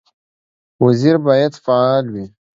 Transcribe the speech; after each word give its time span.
وزیر 0.85 1.15
باید 1.25 1.53
فعال 1.65 2.05
وي 2.13 2.25